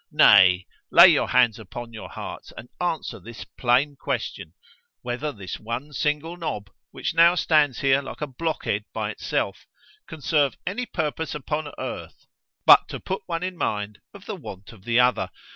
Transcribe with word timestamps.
——nay, 0.11 0.65
lay 0.89 1.07
your 1.07 1.27
hands 1.29 1.59
upon 1.59 1.93
your 1.93 2.09
hearts, 2.09 2.51
and 2.57 2.67
answer 2.81 3.19
this 3.19 3.43
plain 3.45 3.95
question, 3.95 4.51
Whether 5.03 5.31
this 5.31 5.59
one 5.59 5.93
single 5.93 6.37
knob, 6.37 6.71
which 6.89 7.13
now 7.13 7.35
stands 7.35 7.81
here 7.81 8.01
like 8.01 8.19
a 8.19 8.25
blockhead 8.25 8.85
by 8.95 9.11
itself, 9.11 9.67
can 10.07 10.19
serve 10.19 10.57
any 10.65 10.87
purpose 10.87 11.35
upon 11.35 11.71
earth, 11.77 12.25
but 12.65 12.87
to 12.89 12.99
put 12.99 13.21
one 13.27 13.43
in 13.43 13.55
mind 13.57 13.99
of 14.11 14.25
the 14.25 14.35
want 14.35 14.71
of 14.73 14.85
the 14.85 14.99
other? 14.99 15.29